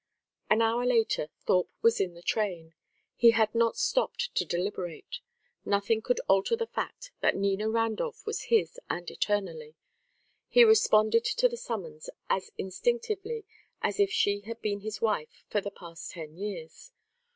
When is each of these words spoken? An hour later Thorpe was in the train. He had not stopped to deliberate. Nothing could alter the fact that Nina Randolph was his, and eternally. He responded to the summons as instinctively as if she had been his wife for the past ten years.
An 0.49 0.63
hour 0.63 0.83
later 0.83 1.29
Thorpe 1.45 1.69
was 1.83 2.01
in 2.01 2.15
the 2.15 2.23
train. 2.23 2.73
He 3.15 3.29
had 3.37 3.53
not 3.53 3.77
stopped 3.77 4.33
to 4.33 4.43
deliberate. 4.43 5.19
Nothing 5.63 6.01
could 6.01 6.19
alter 6.27 6.55
the 6.55 6.65
fact 6.65 7.11
that 7.19 7.35
Nina 7.35 7.69
Randolph 7.69 8.25
was 8.25 8.45
his, 8.45 8.79
and 8.89 9.07
eternally. 9.11 9.75
He 10.47 10.63
responded 10.63 11.23
to 11.25 11.47
the 11.47 11.55
summons 11.55 12.09
as 12.31 12.51
instinctively 12.57 13.45
as 13.83 13.99
if 13.99 14.09
she 14.11 14.39
had 14.39 14.59
been 14.59 14.79
his 14.79 15.01
wife 15.01 15.43
for 15.47 15.61
the 15.61 15.69
past 15.69 16.09
ten 16.09 16.35
years. 16.35 16.91